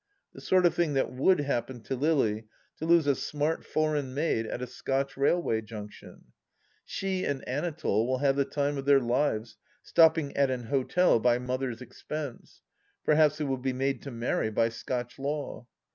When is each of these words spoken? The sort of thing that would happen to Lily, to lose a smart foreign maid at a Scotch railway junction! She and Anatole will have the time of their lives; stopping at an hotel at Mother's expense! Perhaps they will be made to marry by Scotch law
The 0.33 0.41
sort 0.41 0.65
of 0.65 0.73
thing 0.73 0.93
that 0.93 1.11
would 1.13 1.41
happen 1.41 1.81
to 1.81 1.95
Lily, 1.95 2.47
to 2.77 2.85
lose 2.87 3.05
a 3.05 3.13
smart 3.13 3.63
foreign 3.63 4.15
maid 4.15 4.47
at 4.47 4.59
a 4.59 4.65
Scotch 4.65 5.15
railway 5.15 5.61
junction! 5.61 6.33
She 6.83 7.23
and 7.23 7.47
Anatole 7.47 8.07
will 8.07 8.17
have 8.17 8.35
the 8.35 8.43
time 8.43 8.79
of 8.79 8.85
their 8.85 8.99
lives; 8.99 9.57
stopping 9.83 10.35
at 10.35 10.49
an 10.49 10.63
hotel 10.63 11.17
at 11.23 11.41
Mother's 11.43 11.83
expense! 11.83 12.61
Perhaps 13.05 13.37
they 13.37 13.45
will 13.45 13.57
be 13.57 13.73
made 13.73 14.01
to 14.01 14.09
marry 14.09 14.49
by 14.49 14.69
Scotch 14.69 15.19
law 15.19 15.67